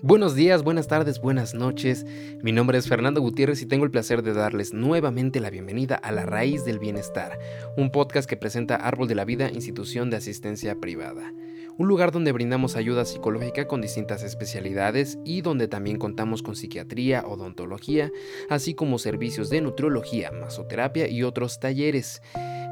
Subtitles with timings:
[0.00, 2.06] Buenos días, buenas tardes, buenas noches.
[2.44, 6.12] Mi nombre es Fernando Gutiérrez y tengo el placer de darles nuevamente la bienvenida a
[6.12, 7.36] La Raíz del Bienestar,
[7.76, 11.32] un podcast que presenta Árbol de la Vida, institución de asistencia privada.
[11.78, 17.26] Un lugar donde brindamos ayuda psicológica con distintas especialidades y donde también contamos con psiquiatría,
[17.26, 18.12] odontología,
[18.48, 22.22] así como servicios de nutriología, masoterapia y otros talleres.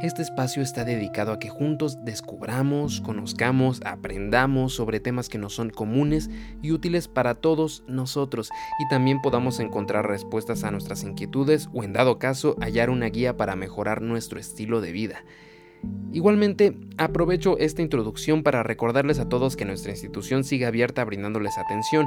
[0.03, 5.71] Este espacio está dedicado a que juntos descubramos, conozcamos, aprendamos sobre temas que nos son
[5.71, 6.29] comunes
[6.61, 11.95] y útiles para todos nosotros y también podamos encontrar respuestas a nuestras inquietudes o en
[11.95, 15.25] dado caso hallar una guía para mejorar nuestro estilo de vida.
[16.13, 22.07] Igualmente, aprovecho esta introducción para recordarles a todos que nuestra institución sigue abierta brindándoles atención.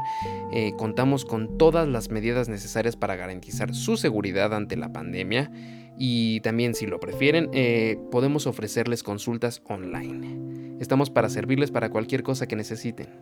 [0.51, 5.51] Eh, contamos con todas las medidas necesarias para garantizar su seguridad ante la pandemia
[5.99, 10.77] y también si lo prefieren eh, podemos ofrecerles consultas online.
[10.80, 13.20] Estamos para servirles para cualquier cosa que necesiten.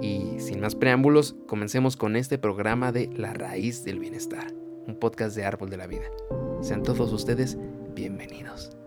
[0.00, 4.46] Y sin más preámbulos, comencemos con este programa de La Raíz del Bienestar,
[4.86, 6.06] un podcast de Árbol de la Vida.
[6.60, 7.58] Sean todos ustedes
[7.92, 8.81] bienvenidos.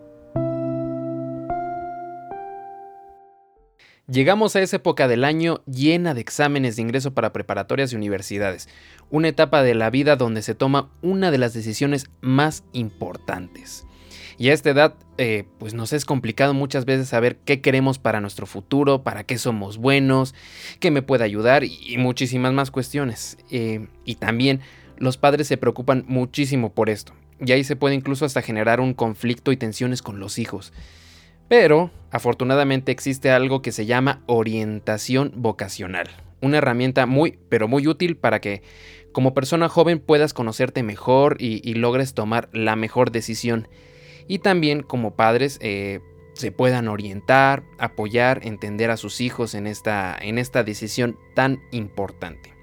[4.08, 8.70] Llegamos a esa época del año llena de exámenes de ingreso para preparatorias y universidades,
[9.10, 13.88] una etapa de la vida donde se toma una de las decisiones más importantes.
[14.38, 18.22] Y a esta edad, eh, pues nos es complicado muchas veces saber qué queremos para
[18.22, 20.36] nuestro futuro, para qué somos buenos,
[20.80, 23.38] qué me puede ayudar y muchísimas más cuestiones.
[23.50, 24.60] Eh, y también
[25.00, 27.14] los padres se preocupan muchísimo por esto.
[27.44, 30.74] Y ahí se puede incluso hasta generar un conflicto y tensiones con los hijos.
[31.48, 36.10] Pero, afortunadamente existe algo que se llama orientación vocacional.
[36.42, 38.62] Una herramienta muy, pero muy útil para que
[39.12, 43.68] como persona joven puedas conocerte mejor y, logres tomar la mejor decisión.
[44.28, 46.02] Y también como padres eh,
[46.34, 52.54] se puedan orientar, apoyar, entender a sus hijos en esta, en esta decisión tan importante.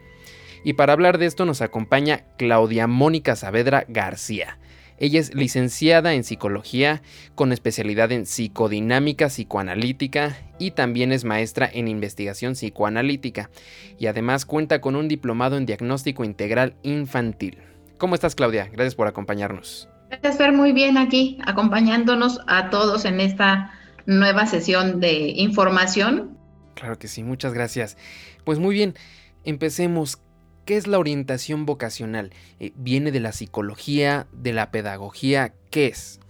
[0.64, 4.58] Y para hablar de esto nos acompaña Claudia Mónica Saavedra García.
[5.02, 7.02] Ella es licenciada en psicología
[7.34, 13.50] con especialidad en psicodinámica psicoanalítica y también es maestra en investigación psicoanalítica
[13.98, 17.58] y además cuenta con un diplomado en diagnóstico integral infantil.
[17.98, 18.68] ¿Cómo estás Claudia?
[18.72, 19.88] Gracias por acompañarnos.
[20.08, 23.72] Gracias, Fer, muy bien aquí acompañándonos a todos en esta
[24.06, 26.38] nueva sesión de información.
[26.76, 27.96] Claro que sí, muchas gracias.
[28.44, 28.94] Pues muy bien,
[29.42, 30.20] empecemos.
[30.64, 32.30] ¿Qué es la orientación vocacional?
[32.60, 35.54] Eh, ¿Viene de la psicología, de la pedagogía?
[35.70, 36.20] ¿Qué es?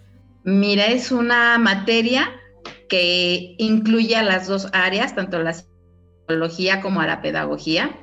[0.44, 2.30] Mira, es una materia
[2.88, 7.98] que incluye a las dos áreas, tanto la psicología como a la pedagogía.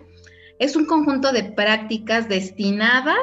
[0.59, 3.17] Es un conjunto de prácticas destinadas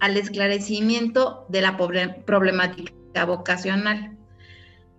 [0.00, 4.16] al esclarecimiento de la problemática vocacional.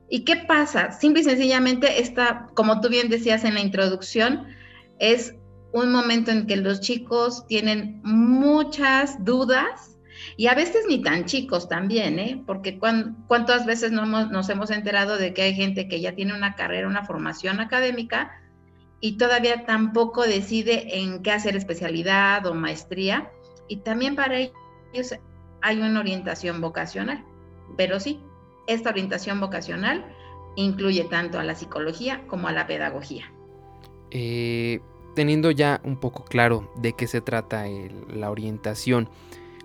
[0.09, 0.91] ¿Y qué pasa?
[0.91, 4.47] Simple y sencillamente, esta, como tú bien decías en la introducción,
[4.99, 5.35] es
[5.75, 9.97] un momento en que los chicos tienen muchas dudas
[10.37, 12.41] y a veces ni tan chicos también, ¿eh?
[12.45, 16.55] Porque cuántas veces no nos hemos enterado de que hay gente que ya tiene una
[16.55, 18.41] carrera, una formación académica
[19.01, 23.29] y todavía tampoco decide en qué hacer especialidad o maestría.
[23.67, 25.13] Y también para ellos
[25.61, 27.25] hay una orientación vocacional.
[27.75, 28.21] Pero sí,
[28.67, 30.05] esta orientación vocacional
[30.55, 33.29] incluye tanto a la psicología como a la pedagogía.
[34.11, 34.79] Eh,
[35.15, 37.65] teniendo ya un poco claro de qué se trata
[38.13, 39.09] la orientación,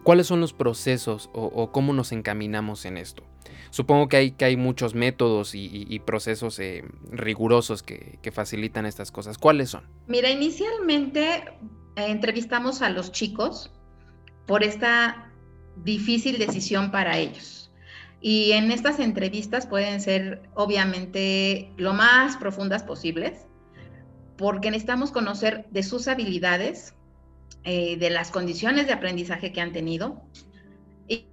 [0.02, 3.24] ¿cuáles son los procesos o, cómo nos encaminamos en esto?
[3.70, 9.38] Supongo que hay, que hay muchos métodos y, procesos eh, rigurosos que, facilitan estas cosas.
[9.38, 9.84] ¿Cuáles son?
[10.06, 11.44] Mira, inicialmente
[11.96, 13.70] eh, entrevistamos a los chicos
[14.46, 15.30] por esta
[15.84, 17.70] difícil decisión para ellos.
[18.20, 23.46] Y en estas entrevistas pueden ser obviamente lo más profundas posibles
[24.40, 26.94] porque necesitamos conocer de sus habilidades,
[27.62, 30.22] eh, de las condiciones de aprendizaje que han tenido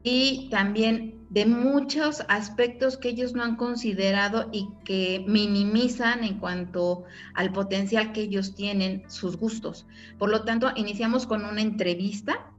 [0.03, 7.06] y, también de muchos aspectos que ellos no han considerado y que minimizan en cuanto
[7.34, 9.88] al potencial que ellos tienen, sus gustos.
[10.19, 12.51] Por lo tanto, iniciamos con una entrevista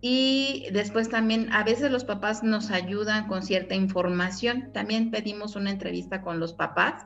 [0.00, 4.70] y después también a veces los papás nos ayudan con cierta información.
[4.72, 7.04] También pedimos una entrevista con los papás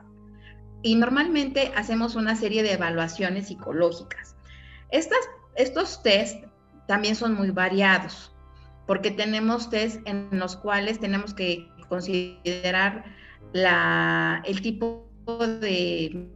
[0.81, 4.35] y normalmente hacemos una serie de evaluaciones psicológicas.
[4.91, 5.19] Estas,
[5.55, 6.45] estos test
[6.87, 8.33] también son muy variados,
[8.87, 13.05] porque tenemos test en los cuales tenemos que considerar
[13.53, 16.29] la, el tipo de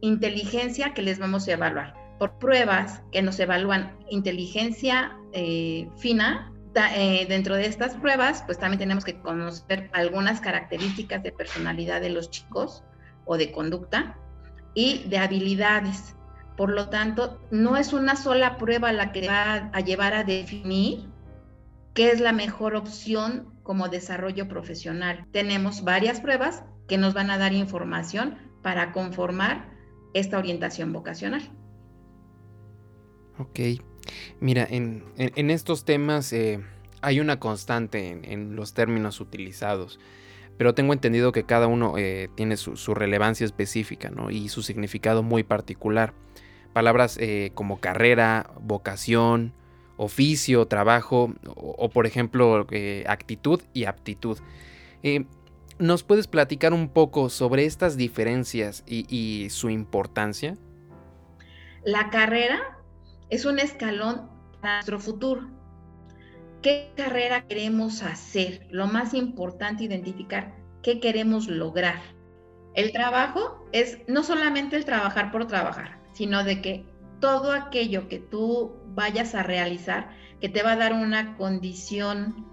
[0.00, 1.94] inteligencia que les vamos a evaluar.
[2.18, 8.78] Por pruebas que nos evalúan inteligencia eh, fina, eh, dentro de estas pruebas, pues también
[8.78, 12.82] tenemos que conocer algunas características de personalidad de los chicos,
[13.24, 14.18] o de conducta
[14.74, 16.16] y de habilidades,
[16.56, 21.08] Por lo tanto, no es una sola prueba la que va a llevar a definir
[21.94, 25.26] qué es la mejor opción como desarrollo profesional.
[25.32, 29.72] Tenemos varias pruebas que nos van a dar información para conformar
[30.14, 31.42] esta orientación vocacional.
[33.38, 33.60] Ok.
[34.40, 35.04] Mira, en,
[35.50, 36.60] estos temas eh,
[37.00, 39.98] hay una constante en, los términos utilizados,
[40.58, 44.30] pero tengo entendido que cada uno eh, tiene su, relevancia específica ¿no?
[44.30, 46.14] y su significado muy particular.
[46.72, 49.52] Palabras eh, como carrera, vocación,
[49.96, 52.66] oficio, trabajo o, por ejemplo
[53.06, 54.38] actitud y aptitud.
[55.78, 60.56] ¿Nos puedes platicar un poco sobre estas diferencias y su importancia?
[61.84, 62.78] La carrera
[63.28, 64.28] es un escalón
[64.60, 65.48] para nuestro futuro.
[66.62, 68.68] ¿Qué carrera queremos hacer?
[68.70, 70.54] Lo más importante, identificar
[70.84, 72.00] qué queremos lograr.
[72.74, 76.86] El trabajo es no solamente el trabajar por trabajar, sino de que
[77.20, 80.10] todo aquello que tú vayas a realizar,
[80.40, 82.46] que te va a dar una condición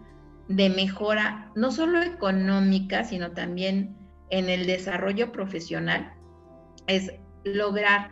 [0.47, 3.95] de mejora, no solo económica, sino también
[4.31, 6.13] en el desarrollo profesional,
[6.87, 7.13] es
[7.43, 8.09] lograr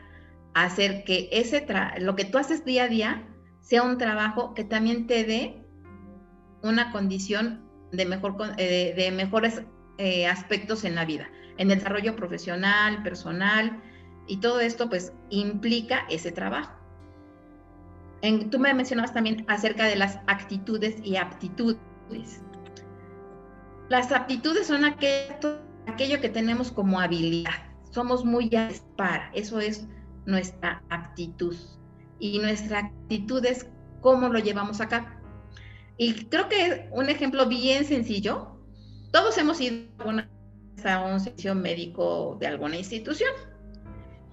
[0.54, 1.66] hacer que ese
[2.00, 3.28] lo que tú haces día a día
[3.62, 5.67] sea un trabajo que también te dé
[6.62, 7.62] una condición
[7.92, 9.62] de, mejor, eh, de mejores
[9.98, 11.28] eh, aspectos en la vida,
[11.58, 13.82] en desarrollo profesional, personal,
[14.28, 16.74] y todo esto pues implica ese trabajo.
[18.22, 22.42] En, tú me mencionabas también acerca de las actitudes y aptitudes.
[23.90, 27.52] Las aptitudes son aquello, que tenemos como habilidad.
[27.92, 28.52] Somos muy
[28.98, 29.88] para, eso es
[30.26, 31.56] nuestra aptitud.
[32.20, 33.68] Y nuestra actitud es
[34.02, 35.17] cómo lo llevamos acá.
[35.98, 38.60] Y creo que un ejemplo bien sencillo,
[39.12, 39.88] todos hemos ido
[40.86, 43.32] a un servicio médico de alguna institución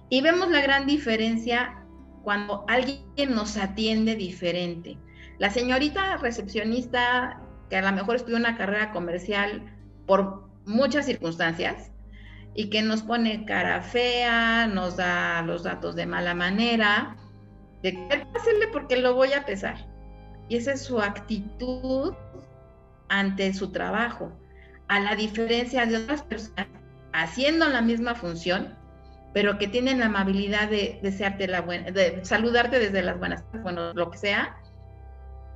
[0.09, 1.83] y vemos la gran diferencia
[2.23, 4.97] cuando alguien nos atiende diferente.
[5.39, 9.63] La señorita recepcionista, que a lo mejor estudió una carrera comercial
[10.05, 11.91] por muchas circunstancias,
[12.55, 17.17] y que nos pone cara fea, nos da los datos de mala manera,
[17.83, 19.94] de que hacerle porque lo voy a pesar.
[20.47, 22.13] Y esa es su actitud
[23.09, 24.31] ante su trabajo,
[24.87, 26.67] a la diferencia de otras personas
[27.13, 28.75] haciendo la misma función,
[29.33, 33.93] pero que tienen la amabilidad de desearte la buena, de saludarte desde las buenas, bueno,
[33.93, 34.57] lo que sea,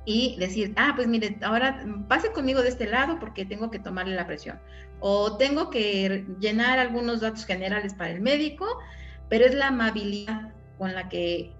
[0.04, 4.16] y decir, ah, pues mire, ahora pase conmigo de este lado porque tengo que tomarle
[4.16, 4.58] la presión.
[5.00, 8.66] O tengo que llenar algunos datos generales para el médico,
[9.28, 11.54] pero es la amabilidad con la que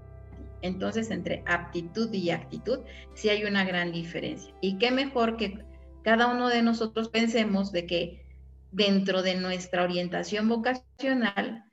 [0.62, 2.80] entonces entre aptitud y actitud
[3.14, 4.54] sí hay una gran diferencia.
[4.60, 5.64] Y qué mejor que
[6.02, 8.26] cada uno de nosotros pensemos de que
[8.72, 11.64] dentro de nuestra orientación vocacional,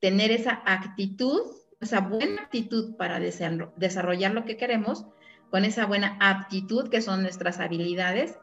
[0.00, 1.40] tener esa actitud,
[1.80, 5.06] esa buena actitud para desarrollar lo que queremos,
[5.50, 8.38] con esa buena aptitud que son nuestras habilidades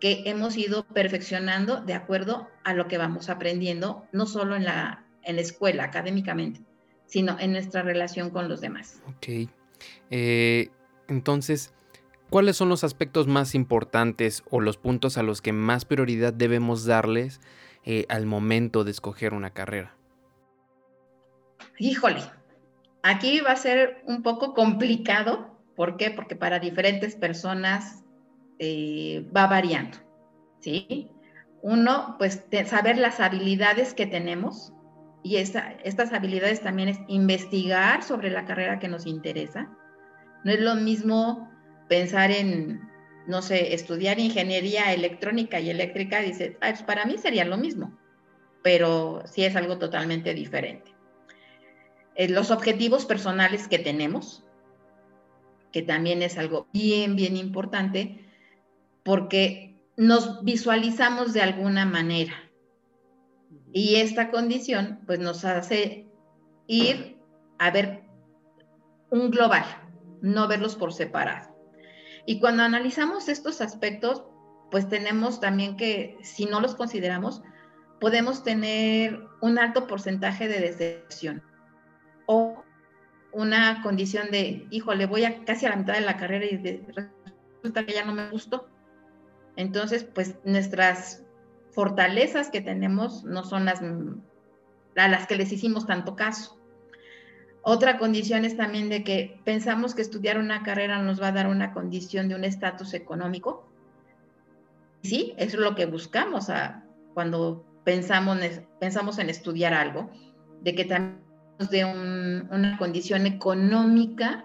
[0.00, 5.06] que hemos ido perfeccionando de acuerdo a lo que vamos aprendiendo, no solo en la,
[5.22, 6.60] en la escuela académicamente,
[7.14, 9.00] sino en nuestra relación con los demás.
[9.06, 9.48] Ok.
[10.10, 10.70] Eh,
[11.06, 11.72] entonces,
[12.28, 16.86] ¿cuáles son los aspectos más importantes o los puntos a los que más prioridad debemos
[16.86, 17.40] darles
[17.84, 19.94] eh, al momento de escoger una carrera?
[21.78, 22.20] Híjole,
[23.04, 26.10] aquí va a ser un poco complicado ¿Por qué?
[26.10, 28.04] Porque para diferentes personas
[28.58, 29.98] eh, va variando,
[30.60, 31.10] ¿sí?
[31.62, 34.72] Uno, pues saber las habilidades que tenemos
[35.24, 39.70] y estas habilidades también es investigar sobre la carrera que nos interesa.
[40.44, 41.50] No es lo mismo
[41.88, 42.82] pensar en,
[43.26, 47.98] no sé, estudiar ingeniería electrónica y eléctrica, dice, pues para mí sería lo mismo,
[48.62, 50.94] pero sí es algo totalmente diferente.
[52.16, 54.44] Eh, los objetivos personales que tenemos,
[55.72, 58.28] que también es algo bien, bien importante,
[59.02, 62.43] porque nos visualizamos de alguna manera.
[63.72, 66.06] Y esta condición, pues nos hace
[66.66, 67.18] ir
[67.58, 68.04] a ver
[69.10, 69.64] un global,
[70.22, 71.54] no verlos por separado.
[72.26, 74.24] Y cuando analizamos estos aspectos,
[74.70, 77.42] pues tenemos también que, si no los consideramos,
[78.00, 81.42] podemos tener un alto porcentaje de decepción
[82.26, 82.62] o
[83.32, 87.84] una condición de, híjole, voy a casi a la mitad de la carrera y resulta
[87.84, 88.68] que ya no me gustó.
[89.56, 91.23] Entonces, pues nuestras
[91.74, 93.80] fortalezas que tenemos no son las
[94.94, 96.58] las que les hicimos tanto caso.
[97.62, 101.48] Otra condición es también de que pensamos que estudiar una carrera nos va a dar
[101.48, 103.66] una condición de un estatus económico.
[105.02, 108.38] Sí, eso es lo que buscamos a, cuando pensamos,
[108.78, 110.10] pensamos en estudiar algo,
[110.62, 111.24] de que también
[111.70, 114.44] dé una condición económica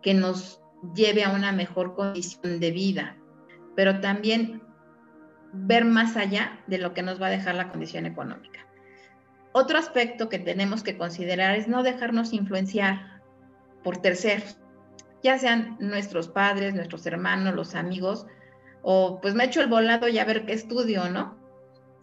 [0.00, 0.60] que nos
[0.94, 3.16] lleve a una mejor condición de vida,
[3.74, 4.62] pero también
[5.52, 8.60] ver más allá de lo que nos va a dejar la condición económica.
[9.52, 13.20] Otro aspecto que tenemos que considerar es no dejarnos influenciar
[13.84, 14.56] por terceros,
[15.22, 18.26] ya sean nuestros padres, nuestros hermanos, los amigos,
[18.82, 21.36] o pues me echo el volado y a ver qué estudio, ¿no?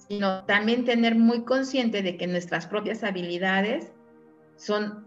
[0.08, 3.91] Sino también tener muy consciente de que nuestras propias habilidades
[4.56, 5.06] son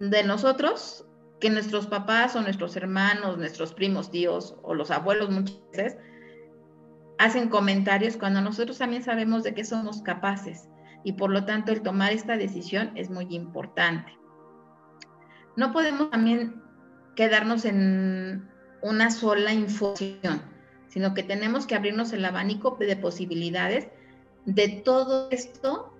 [0.00, 1.06] de nosotros,
[1.40, 5.98] que nuestros papás o nuestros hermanos, nuestros primos, tíos o los abuelos muchas veces
[7.22, 10.68] hacen comentarios cuando nosotros también sabemos de qué somos capaces
[11.04, 14.12] y por lo tanto el tomar esta decisión es muy importante.
[15.56, 16.60] No podemos también
[17.14, 18.50] quedarnos en
[18.82, 20.42] una sola información,
[20.88, 23.86] sino que tenemos que abrirnos el abanico de posibilidades
[24.44, 25.96] de todo esto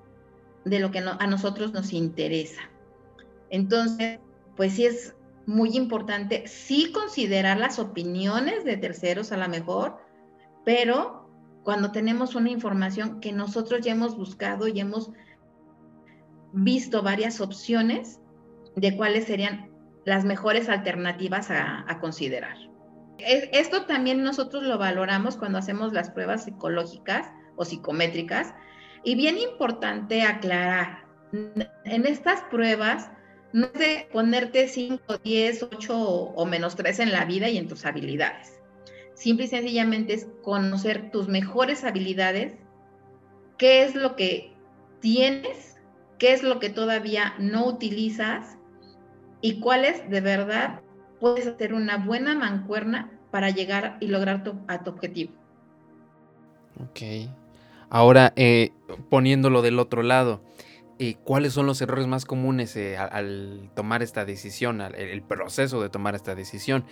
[0.64, 2.62] de lo que a nosotros nos interesa.
[3.48, 4.18] Entonces,
[4.56, 5.14] pues sí es
[5.46, 10.01] muy importante, sí considerar las opiniones de terceros a lo mejor,
[10.64, 11.28] pero
[11.62, 15.12] cuando tenemos una información que nosotros ya hemos buscado y hemos
[16.52, 18.20] visto varias opciones
[18.76, 19.70] de cuáles serían
[20.04, 22.56] las mejores alternativas a, considerar.
[23.18, 28.52] Esto también nosotros lo valoramos cuando hacemos las pruebas psicológicas o psicométricas.
[29.04, 33.10] Y bien importante aclarar, en estas pruebas
[33.52, 37.68] no es de ponerte 5, 10, 8 o menos 3 en la vida y en
[37.68, 38.61] tus habilidades.
[39.22, 42.54] Simple y sencillamente es conocer tus mejores habilidades,
[43.56, 44.52] qué es lo que
[44.98, 45.76] tienes,
[46.18, 48.58] qué es lo que todavía no utilizas
[49.40, 50.80] y cuáles de verdad
[51.20, 55.32] puedes hacer una buena mancuerna para llegar y lograr tu, a tu objetivo.
[56.80, 57.30] Ok.
[57.90, 58.72] Ahora, eh,
[59.08, 60.42] poniéndolo del otro lado,
[60.98, 65.90] eh, ¿cuáles son los errores más comunes eh, al, tomar esta decisión, al, proceso de
[65.90, 66.84] tomar esta decisión?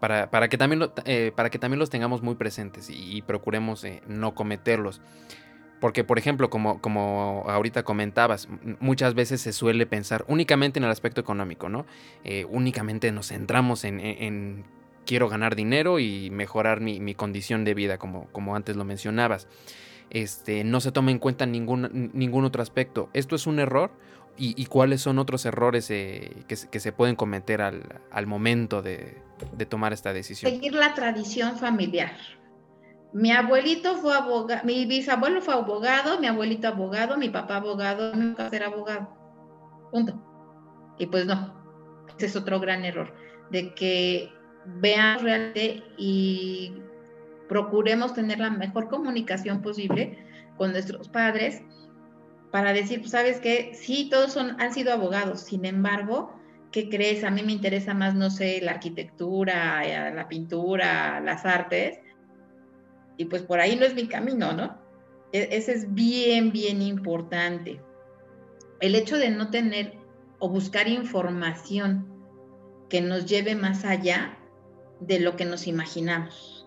[0.00, 0.90] Para, para, que, también
[1.36, 5.00] para que también los tengamos muy presentes y, procuremos no cometerlos.
[5.80, 8.48] Porque, por ejemplo, como, como ahorita comentabas,
[8.80, 11.86] muchas veces se suele pensar únicamente en el aspecto económico, ¿no?
[12.22, 14.64] Eh, únicamente nos centramos en,
[15.06, 19.48] quiero ganar dinero y mejorar mi, condición de vida, como, como antes lo mencionabas.
[20.10, 23.08] Este, no se toma en cuenta ningún, ningún otro aspecto.
[23.14, 23.90] ¿Esto es un error?
[24.36, 29.18] ¿Y, cuáles son otros errores eh, que, se pueden cometer al, momento de,
[29.52, 30.50] de tomar esta decisión?
[30.50, 32.12] Seguir la tradición familiar
[33.12, 38.48] mi abuelito fue abogado, mi bisabuelo fue abogado, mi abuelito abogado, mi papá abogado, nunca
[38.50, 39.08] ser abogado.
[39.90, 40.94] Punto.
[40.98, 41.54] Y pues no,
[42.16, 43.12] ese es otro gran error,
[43.50, 44.32] de que
[44.64, 46.74] veamos realmente y
[47.48, 50.18] procuremos tener la mejor comunicación posible
[50.56, 51.62] con nuestros padres
[52.50, 56.34] para decir, pues, sabes que sí, todos son, han sido abogados, sin embargo,
[56.72, 57.24] ¿qué crees?
[57.24, 62.00] A mí me interesa más, no sé, la arquitectura, eh, la pintura, las artes,
[63.16, 64.78] y pues por ahí no es mi camino, ¿no?
[65.32, 67.80] E-, ese es bien, bien importante.
[68.80, 69.94] El hecho de no tener
[70.38, 72.06] o buscar información
[72.88, 74.38] que nos lleve más allá
[75.00, 76.59] de lo que nos imaginamos.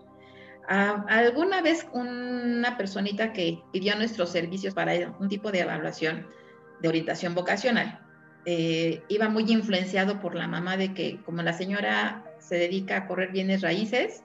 [0.68, 6.26] Alguna vez una personita que pidió nuestros servicios para un tipo de evaluación
[6.80, 8.00] de orientación vocacional,
[8.46, 13.06] eh, iba muy influenciado por la mamá de que como la señora se dedica a
[13.06, 14.22] correr bienes raíces,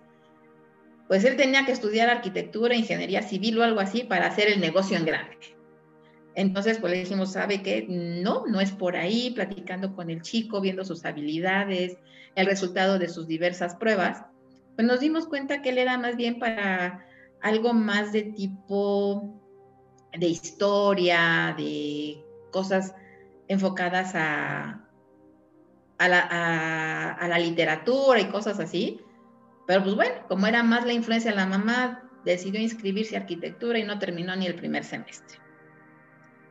[1.08, 4.98] pues él tenía que estudiar arquitectura, ingeniería civil o algo así para hacer el negocio
[4.98, 5.38] en grande.
[6.36, 7.86] Entonces, pues le dijimos, ¿sabe qué?
[7.90, 11.98] No, no es por ahí, platicando con el chico, viendo sus habilidades,
[12.36, 14.24] el resultado de sus diversas pruebas,
[14.80, 17.06] pues nos dimos cuenta que él era más bien para
[17.42, 19.38] algo más de tipo
[20.18, 22.96] de historia, de cosas
[23.50, 24.88] enfocadas a,
[25.98, 29.02] a, la, a la literatura y cosas así,
[29.68, 33.80] pero pues bueno, como era más la influencia de la mamá, decidió inscribirse a arquitectura
[33.80, 35.40] y no terminó ni el primer semestre.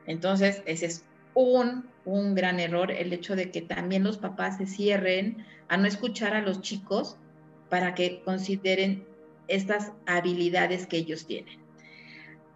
[0.05, 4.67] Entonces, ese es un, un gran error, el hecho de que también los papás se
[4.67, 7.17] cierren a no escuchar a los chicos
[7.69, 9.07] para que consideren
[9.47, 11.61] estas habilidades que ellos tienen.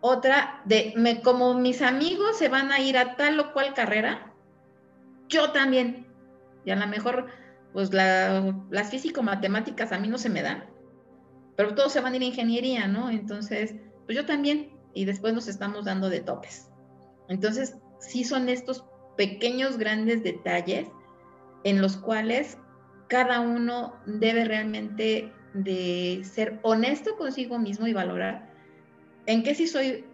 [0.00, 4.33] Otra, de me, como mis amigos se van a ir a tal o cual carrera,
[5.28, 6.07] yo también.
[6.64, 7.28] Y a lo mejor
[7.73, 10.64] pues las físico-matemáticas a mí no se me dan,
[11.57, 13.11] pero todos se van a ir a ingeniería, ¿no?
[13.11, 16.69] Entonces, pues yo también, y después nos estamos dando de topes.
[17.28, 18.85] Entonces, sí son estos
[19.16, 20.88] pequeños, grandes detalles
[21.64, 22.59] en los cuales
[23.12, 28.49] cada uno debe realmente de ser honesto consigo mismo y valorar
[29.26, 30.07] en qué sí soy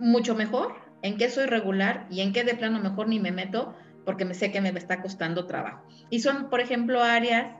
[0.00, 3.76] mucho mejor, en qué soy regular y en qué de plano mejor ni me meto
[4.04, 5.86] porque me sé que me está costando trabajo.
[6.10, 7.54] Y son, por ejemplo, áreas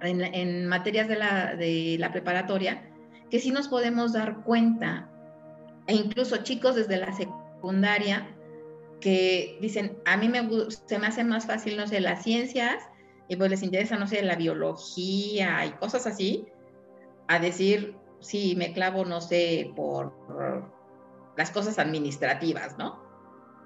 [0.00, 2.88] en, materias de la, de la preparatoria
[3.32, 5.10] que sí nos podemos dar cuenta,
[5.88, 8.28] e incluso chicos desde la secundaria
[9.00, 12.76] que dicen, a mí me, se me hace más fácil, no sé, las ciencias,
[13.28, 16.46] y pues les interesa, no sé, la biología y cosas así,
[17.28, 20.12] a decir, sí, me clavo, no sé, por
[21.36, 23.02] las cosas administrativas, ¿no?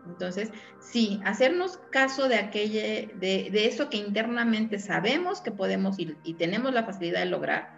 [0.06, 0.50] Entonces,
[0.80, 2.80] sí, hacernos caso de aquello,
[3.18, 7.76] de, eso que internamente sabemos que podemos ir y tenemos la facilidad de lograr,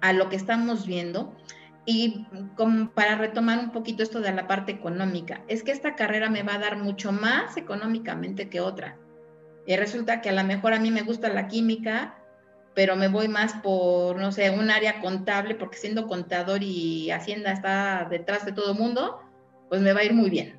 [0.00, 1.34] a lo que estamos viendo.
[1.86, 2.26] Y
[2.56, 6.42] como para retomar un poquito esto de la parte económica, es que esta carrera me
[6.42, 8.96] va a dar mucho más económicamente que otra.
[9.70, 12.18] Y resulta que a lo mejor a mí me gusta la química,
[12.74, 17.52] pero me voy más por, no sé, un área contable, porque siendo contador y Hacienda
[17.52, 19.20] está detrás de todo mundo,
[19.68, 20.58] pues me va a ir muy bien.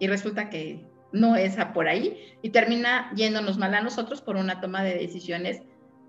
[0.00, 4.36] Y resulta que no es a por ahí y termina yéndonos mal a nosotros por
[4.36, 5.62] una toma de decisiones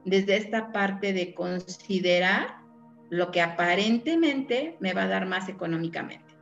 [0.03, 2.57] desde esta parte de considerar
[3.09, 6.32] lo que aparentemente me va a dar más económicamente.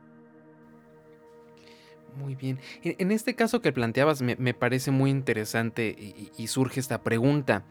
[2.16, 2.58] Muy bien.
[2.82, 5.96] En este caso que planteabas me, parece muy interesante
[6.36, 7.64] y, surge esta pregunta,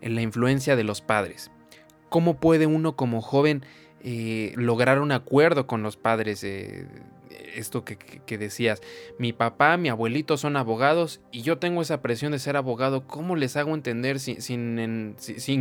[0.00, 1.50] en la influencia de los padres.
[2.08, 3.64] ¿Cómo puede uno como joven
[4.02, 6.42] eh, lograr un acuerdo con los padres?
[6.44, 6.86] Eh,
[7.54, 8.80] esto que, decías,
[9.18, 13.36] mi papá, mi abuelito son abogados y yo tengo esa presión de ser abogado, ¿cómo
[13.36, 15.16] les hago entender sin,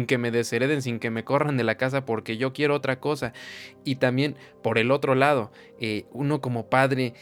[0.07, 3.33] que me deshereden, sin que me corran de la casa porque yo quiero otra cosa?
[3.83, 7.13] Y también, por el otro lado, eh, uno como padre,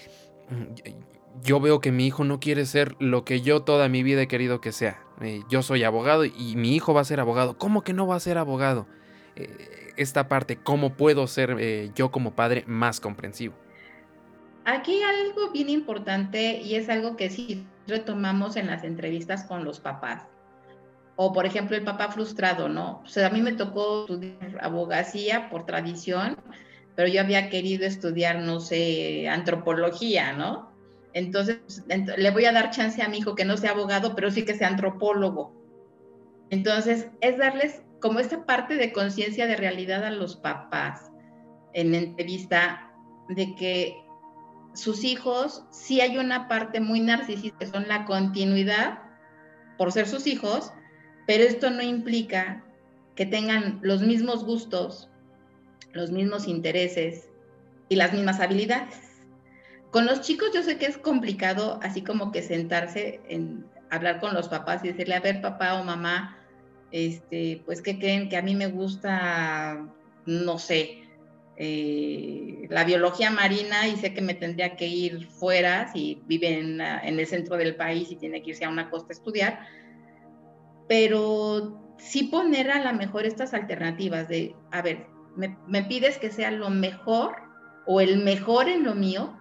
[1.44, 4.28] yo veo que mi hijo no quiere ser lo que yo toda mi vida he
[4.28, 5.04] querido que sea.
[5.22, 7.58] Eh, yo soy abogado y mi hijo va a ser abogado.
[7.58, 8.88] ¿Cómo que no va a ser abogado?
[9.36, 13.56] Eh, esta parte, ¿cómo puedo ser yo como padre más comprensivo?
[14.66, 19.80] Aquí algo bien importante y es algo que sí retomamos en las entrevistas con los
[19.80, 20.24] papás.
[21.16, 23.02] O por ejemplo el papá frustrado, ¿no?
[23.04, 26.38] O sea, a mí me tocó estudiar abogacía por tradición,
[26.98, 30.72] pero yo había querido estudiar, no sé, antropología, ¿no?
[31.14, 34.46] Entonces, le voy a dar chance a mi hijo que no sea abogado, pero sí
[34.46, 35.54] que sea antropólogo.
[36.50, 41.12] Entonces, es darles como esta parte de conciencia de realidad a los papás
[41.74, 42.92] en entrevista
[43.30, 43.96] de que
[44.74, 49.04] sus hijos, sí hay una parte muy narcisista, son la continuidad
[49.78, 50.74] por ser sus hijos,
[51.28, 52.66] pero esto no implica
[53.14, 55.12] que tengan los mismos gustos,
[55.98, 57.28] los mismos intereses
[57.90, 58.96] y las mismas habilidades.
[59.92, 64.34] Con los chicos yo sé que es complicado así como que sentarse en hablar con
[64.34, 66.38] los papás y decirle, a ver papá o mamá,
[66.92, 69.86] este, pues que creen que a mí me gusta,
[70.26, 71.04] no sé,
[71.58, 76.80] eh, la biología marina y sé que me tendría que ir fuera si vive en,
[76.80, 79.60] el centro del país y tiene que irse a una costa a estudiar,
[80.88, 85.08] pero sí poner a la mejor estas alternativas de, a ver,
[85.38, 87.36] me, pides que sea lo mejor
[87.86, 89.38] o el mejor en lo mío,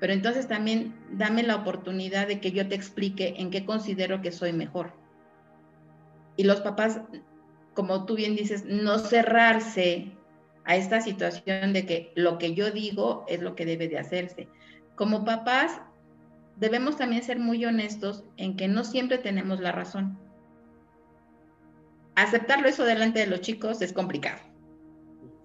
[0.00, 4.30] pero entonces también dame la oportunidad de que yo te explique en qué considero que
[4.30, 4.92] soy mejor.
[6.36, 7.00] Y los papás,
[7.74, 10.12] como tú bien dices, no cerrarse
[10.64, 14.48] a esta situación de que lo que yo digo es lo que debe de hacerse.
[14.94, 15.80] Como papás,
[16.56, 20.16] debemos también ser muy honestos en que no siempre tenemos la razón.
[22.14, 24.47] Aceptarlo eso delante de los chicos es complicado.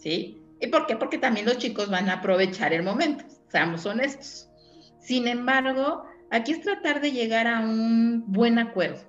[0.03, 0.37] ¿Sí?
[0.59, 0.97] ¿Y por qué?
[0.97, 4.49] Porque también los chicos van a aprovechar el momento, seamos honestos.
[4.99, 8.99] Sin embargo, aquí es tratar de llegar a un buen acuerdo,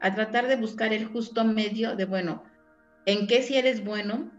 [0.00, 2.44] a tratar de buscar el justo medio de, bueno,
[3.04, 4.30] ¿en qué si eres bueno?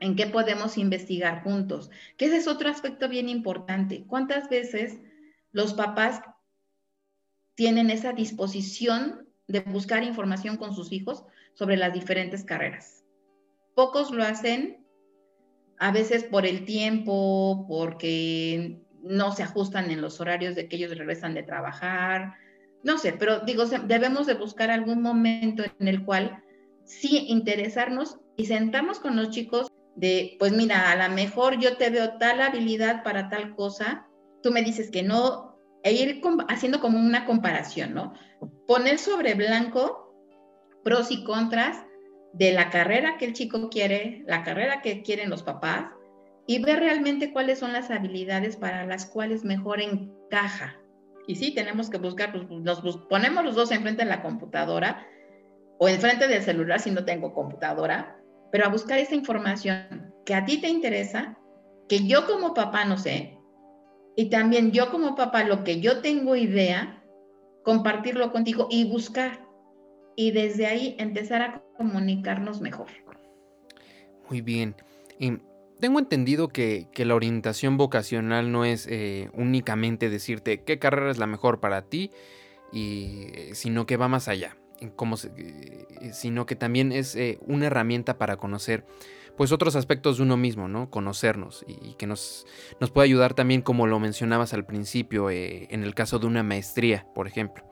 [0.00, 1.90] en qué podemos investigar juntos.
[2.16, 4.04] Que ese es otro aspecto bien importante.
[4.06, 5.00] ¿Cuántas veces
[5.50, 6.20] los papás
[7.56, 13.04] tienen esa disposición de buscar información con sus hijos sobre las diferentes carreras?
[13.74, 14.77] Pocos lo hacen,
[15.78, 20.96] a veces por el tiempo, porque no se ajustan en los horarios de que ellos
[20.96, 22.34] regresan de trabajar,
[22.82, 26.42] no sé, pero digo, debemos de buscar algún momento en el cual
[26.84, 31.90] sí interesarnos y sentarnos con los chicos de, pues mira, a lo mejor yo te
[31.90, 34.06] veo tal habilidad para tal cosa,
[34.42, 38.14] tú me dices que no, e ir haciendo como una comparación, ¿no?
[38.66, 40.14] Poner sobre blanco
[40.84, 41.84] pros y contras
[42.32, 45.86] de la carrera que el chico quiere, la carrera que quieren los papás,
[46.46, 50.76] y ver realmente cuáles son las habilidades para las cuales mejor encaja.
[51.26, 55.06] Y sí, tenemos que buscar, pues, nos ponemos los dos enfrente de la computadora
[55.78, 58.18] o enfrente del celular si no tengo computadora,
[58.50, 61.36] pero a buscar esa información que a ti te interesa,
[61.88, 63.38] que yo como papá no sé,
[64.16, 67.04] y también yo como papá lo que yo tengo idea,
[67.62, 69.47] compartirlo contigo y buscar.
[70.18, 72.88] Y desde ahí empezar a comunicarnos mejor.
[74.28, 74.74] Muy bien.
[75.78, 81.28] tengo entendido que, la orientación vocacional no es eh, únicamente decirte qué carrera es la
[81.28, 82.10] mejor para ti,
[82.72, 84.56] y, eh, sino que va más allá.
[84.80, 88.84] Eh, sino que también es una herramienta para conocer
[89.36, 90.90] pues otros aspectos de uno mismo, ¿no?
[90.90, 92.44] Conocernos y, que nos,
[92.80, 97.06] nos puede ayudar también, como lo mencionabas al principio, en el caso de una maestría,
[97.14, 97.68] por ejemplo.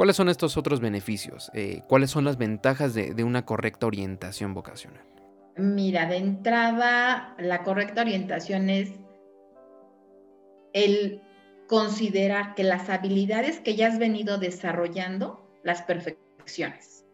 [0.00, 1.50] ¿Cuáles son estos otros beneficios?
[1.52, 5.04] Eh, ¿Cuáles son las ventajas de, una correcta orientación vocacional?
[5.58, 8.92] Mira, de entrada, la correcta orientación es
[10.72, 11.20] el
[11.68, 17.04] considerar que las habilidades que ya has venido desarrollando, las perfecciones.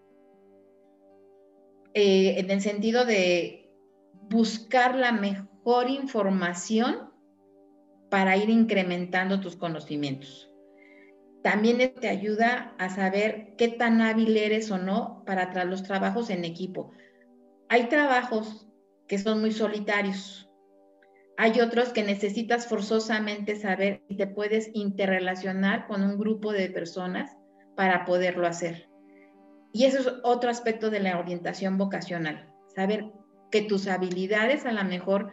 [1.93, 3.69] Eh, en el sentido de
[4.31, 7.11] buscar la mejor información
[8.11, 10.46] para ir incrementando tus conocimientos.
[11.47, 16.45] También te ayuda a saber qué tan hábil eres o no para los trabajos en
[16.45, 16.91] equipo.
[17.69, 18.67] Hay trabajos
[19.07, 20.51] que son muy solitarios.
[21.37, 27.31] Hay otros que necesitas forzosamente saber si te puedes interrelacionar con un grupo de personas
[27.77, 28.91] para poderlo hacer.
[29.73, 33.13] Y eso es otro aspecto de la orientación vocacional, saber
[33.53, 35.31] que tus habilidades a lo mejor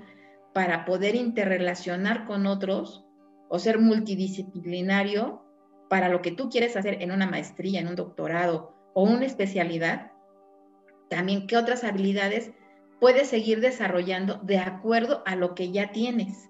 [0.53, 3.03] para poder interrelacionar con otros
[3.49, 5.43] o ser multidisciplinario
[5.93, 10.11] para lo que tú quieres hacer en una maestría, en un doctorado o una especialidad,
[11.07, 12.49] también qué otras habilidades
[12.99, 16.49] puedes seguir desarrollando de acuerdo a lo que ya tienes.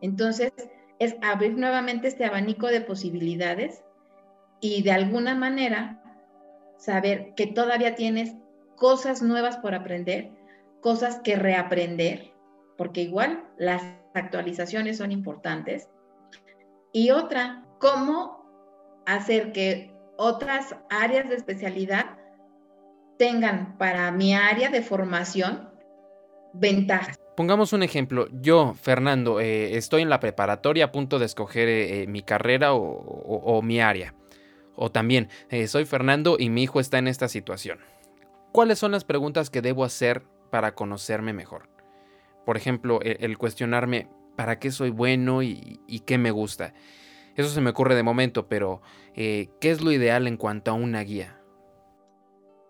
[0.00, 0.54] Entonces,
[0.98, 3.84] es abrir nuevamente este abanico de posibilidades
[4.62, 6.02] y de alguna manera
[6.78, 8.36] saber que todavía tienes
[8.74, 10.30] cosas nuevas por aprender
[10.80, 12.32] cosas que reaprender,
[12.78, 13.82] porque igual las
[14.14, 15.90] actualizaciones son importantes.
[16.90, 18.41] Y otra, cómo
[19.06, 22.18] hacer que otras áreas de especialidad
[23.18, 25.70] tengan para mi área de formación
[26.52, 27.18] ventajas.
[27.36, 28.28] Pongamos un ejemplo.
[28.30, 33.62] Yo, Fernando, eh, estoy en la preparatoria a punto de escoger eh, mi carrera o,
[33.62, 34.14] mi área.
[34.74, 37.78] O también, eh, soy Fernando y mi hijo está en esta situación.
[38.52, 41.70] ¿Cuáles son las preguntas que debo hacer para conocerme mejor.
[42.44, 46.74] Por ejemplo, e, el, cuestionarme para qué soy bueno y, qué me gusta.
[47.36, 48.82] Eso se me ocurre de momento, pero
[49.14, 51.40] eh, ¿qué es lo ideal en cuanto a una guía?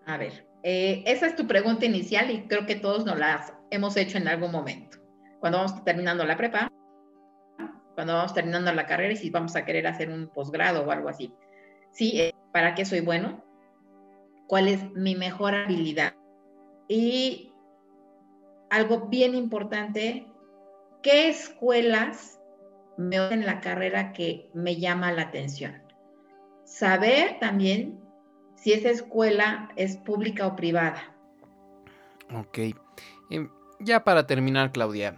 [0.07, 3.96] A ver, eh, esa es tu pregunta inicial y creo que todos nos la hemos
[3.96, 4.98] hecho en algún momento.
[5.40, 6.68] Cuando vamos terminando la prepa,
[7.94, 11.09] cuando vamos terminando la carrera y si vamos a querer hacer un posgrado o algo
[11.09, 11.35] así.
[11.90, 13.44] Sí, eh, ¿para qué soy bueno?
[14.46, 16.14] ¿Cuál es mi mejor habilidad?
[16.88, 17.53] Y
[18.70, 20.27] algo bien importante,
[21.03, 22.40] ¿qué escuelas
[22.96, 25.83] me en la carrera que me llama la atención?
[26.64, 28.00] Saber también
[28.57, 31.14] si esa escuela es pública o privada.
[32.35, 32.59] Ok.
[33.31, 33.50] Em,
[33.81, 35.16] ya para terminar, Claudia,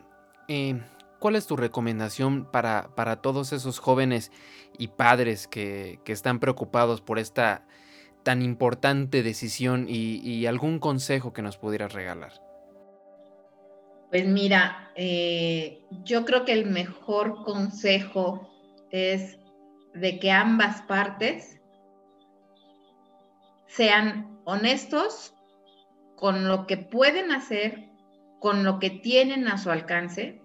[0.49, 0.83] em,
[1.19, 4.33] ¿cuál es tu recomendación para, para, todos esos jóvenes
[4.79, 7.67] y padres que, están preocupados por esta
[8.23, 12.44] tan importante decisión y algún consejo que nos pudieras regalar?
[14.11, 18.51] Pues mira, eh, yo creo que el mejor consejo
[18.91, 19.39] es
[19.95, 21.61] de que ambas partes
[23.67, 25.35] sean honestos
[26.17, 27.91] con lo que pueden hacer,
[28.39, 30.41] con lo que tienen a su alcance,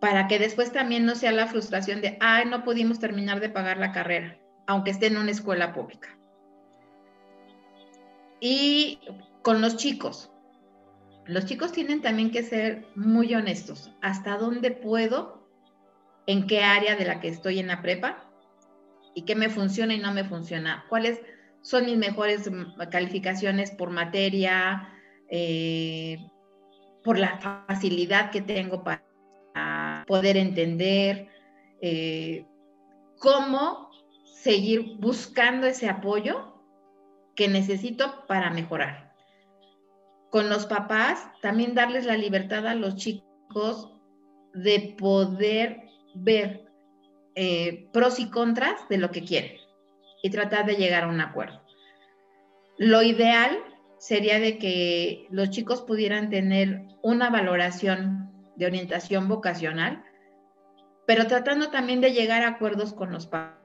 [0.00, 3.76] para que después también no sea la frustración de, ay, no pudimos terminar de pagar
[3.76, 6.16] la carrera, aunque esté en una escuela pública.
[8.40, 8.98] Y
[9.42, 10.32] con los chicos,
[11.30, 13.92] los chicos tienen también que ser muy honestos.
[14.02, 15.46] ¿Hasta dónde puedo?
[16.26, 18.28] ¿En qué área de la que estoy en la prepa?
[19.14, 20.84] ¿Y qué me funciona y no me funciona?
[20.88, 21.20] ¿Cuáles
[21.62, 22.50] son mis mejores
[22.90, 24.88] calificaciones por materia?
[25.30, 26.18] Eh,
[27.04, 31.28] por la facilidad que tengo para poder entender,
[31.80, 32.44] eh,
[33.20, 33.90] cómo
[34.24, 36.60] seguir buscando ese apoyo
[37.36, 39.09] que necesito para mejorar
[40.30, 43.92] con los papás, también darles la libertad a los chicos
[44.54, 45.82] de poder
[46.14, 46.64] ver
[47.34, 49.56] eh, pros y contras de lo que quieren
[50.22, 51.60] y tratar de llegar a un acuerdo.
[52.78, 53.58] Lo ideal
[53.98, 60.04] sería de que los chicos pudieran tener una valoración de orientación vocacional,
[61.06, 63.59] pero tratando también de llegar a acuerdos con los papás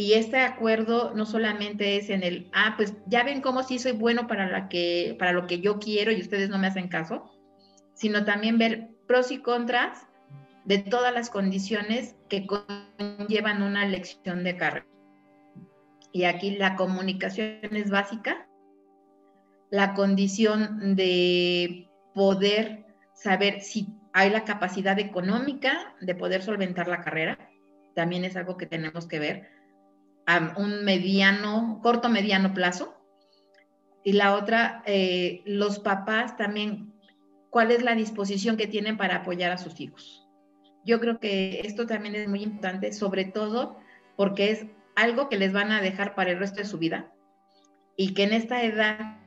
[0.00, 3.92] y este acuerdo no solamente es en el, ah, pues ya ven cómo sí soy
[3.92, 7.30] bueno para, la que, para lo que yo quiero y ustedes no me hacen caso,
[7.92, 10.06] sino también ver pros y contras
[10.64, 14.86] de todas las condiciones que conllevan una elección de carrera.
[16.12, 18.48] Y aquí la comunicación es básica,
[19.68, 27.38] la condición de poder saber si hay la capacidad económica de poder solventar la carrera,
[27.94, 29.59] también es algo que tenemos que ver
[30.56, 32.96] un mediano, corto mediano plazo.
[34.02, 36.94] Y la otra, eh, los papás también,
[37.50, 40.26] cuál es la disposición que tienen para apoyar a sus hijos.
[40.84, 43.78] Yo creo que esto también es muy importante, sobre todo
[44.16, 44.66] porque es
[44.96, 47.12] algo que les van a dejar para el resto de su vida
[47.96, 49.18] y que en esta edad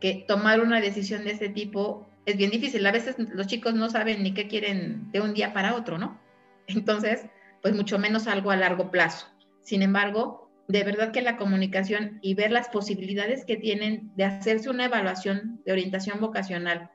[0.00, 2.84] que tomar una decisión de este tipo es bien difícil.
[2.86, 6.18] A veces los chicos no saben ni qué quieren de un día para otro, ¿no?
[6.66, 7.26] Entonces,
[7.62, 9.26] pues mucho menos algo a largo plazo.
[9.64, 14.70] Sin embargo, de verdad que la comunicación y ver las posibilidades que tienen de hacerse
[14.70, 16.90] una evaluación de orientación vocacional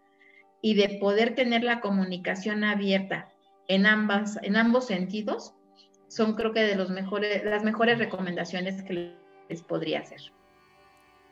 [0.62, 3.30] y de poder tener la comunicación abierta
[3.68, 5.54] en, ambas, en ambos sentidos,
[6.08, 9.16] son creo que de los mejores, las mejores recomendaciones que
[9.50, 10.22] les podría hacer.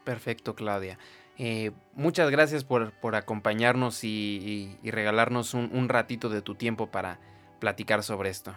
[0.03, 0.99] Perfecto, Claudia.
[1.37, 7.19] Eh, muchas gracias por, acompañarnos y, regalarnos un, ratito de tu tiempo para
[7.59, 8.55] platicar sobre esto.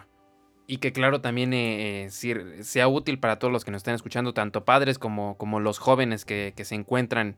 [0.71, 4.33] Y que claro también eh, eh, sea útil para todos los que nos están escuchando,
[4.33, 7.35] tanto padres como, como los jóvenes que, se encuentran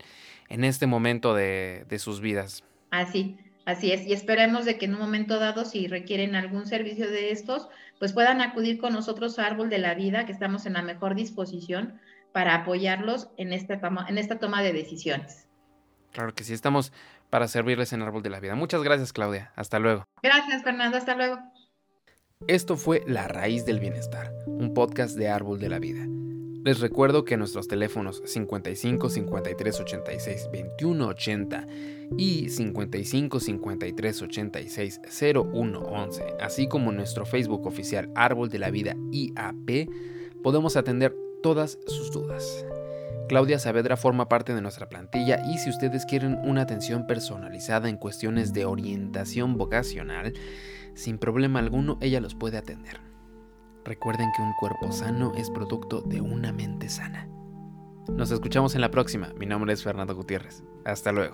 [0.49, 2.63] en este momento de, de sus vidas.
[2.91, 4.05] Así, así es.
[4.05, 8.13] Y esperemos de que en un momento dado, si requieren algún servicio de estos, pues
[8.13, 11.99] puedan acudir con nosotros a Árbol de la Vida, que estamos en la mejor disposición
[12.33, 15.47] para apoyarlos en esta toma, en esta toma de decisiones.
[16.11, 16.93] Claro que sí, estamos
[17.31, 18.53] para servirles en Árbol de la Vida.
[18.53, 19.51] Muchas gracias, Claudia.
[19.55, 20.03] Hasta luego.
[20.21, 20.97] Gracias, Fernando.
[20.97, 21.39] Hasta luego.
[22.47, 26.05] Esto fue La Raíz del Bienestar, un podcast de Árbol de la Vida.
[26.65, 31.67] Les recuerdo que nuestros teléfonos 55 53 86 21 80
[32.17, 35.01] y 55 53 86
[35.33, 39.89] 01 11, así como nuestro Facebook oficial Árbol de la Vida IAP,
[40.41, 42.65] podemos atender todas sus dudas.
[43.29, 47.95] Claudia Saavedra forma parte de nuestra plantilla y si ustedes quieren una atención personalizada en
[47.95, 50.33] cuestiones de orientación vocacional,
[50.93, 52.99] sin problema alguno ella los puede atender.
[53.85, 57.27] Recuerden que un cuerpo sano es producto de una mente sana.
[58.09, 59.33] Nos escuchamos en la próxima.
[59.37, 60.63] Mi nombre es Fernando Gutiérrez.
[60.85, 61.33] Hasta luego.